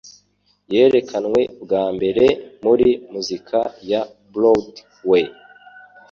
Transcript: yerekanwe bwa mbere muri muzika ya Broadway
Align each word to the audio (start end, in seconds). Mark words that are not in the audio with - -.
yerekanwe 0.73 1.41
bwa 1.63 1.83
mbere 1.95 2.25
muri 2.63 2.87
muzika 3.13 3.59
ya 3.89 4.01
Broadway 4.33 5.25